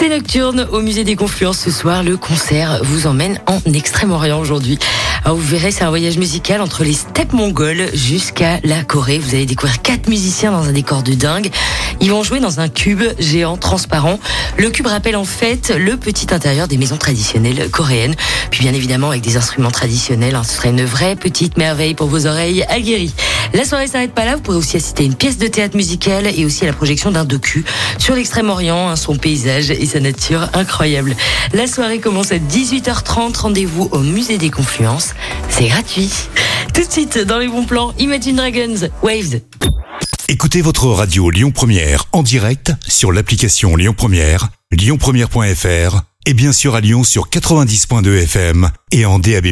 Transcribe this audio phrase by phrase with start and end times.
[0.00, 2.02] C'est Nocturne au musée des Confluences ce soir.
[2.02, 4.78] Le concert vous emmène en Extrême-Orient aujourd'hui.
[5.26, 9.18] Alors vous verrez, c'est un voyage musical entre les steppes mongoles jusqu'à la Corée.
[9.18, 11.50] Vous allez découvrir quatre musiciens dans un décor de dingue.
[12.00, 14.18] Ils vont jouer dans un cube géant transparent.
[14.56, 18.14] Le cube rappelle en fait le petit intérieur des maisons traditionnelles coréennes.
[18.50, 20.34] Puis bien évidemment avec des instruments traditionnels.
[20.34, 20.44] hein.
[20.44, 23.12] Ce serait une vraie petite merveille pour vos oreilles aguerries.
[23.52, 24.36] La soirée s'arrête pas là.
[24.36, 27.10] Vous pourrez aussi assister à une pièce de théâtre musicale et aussi à la projection
[27.10, 27.64] d'un docu
[27.98, 31.16] sur l'Extrême-Orient, hein, son paysage sa nature incroyable.
[31.52, 33.36] La soirée commence à 18h30.
[33.36, 35.14] Rendez-vous au musée des Confluences.
[35.48, 36.10] C'est gratuit.
[36.72, 39.40] Tout de suite, dans les bons plans, Imagine Dragons, Waves.
[40.28, 46.76] Écoutez votre radio Lyon Première en direct sur l'application Lyon Première, lyonpremière.fr et bien sûr
[46.76, 49.48] à Lyon sur 90.2 FM et en DAB+.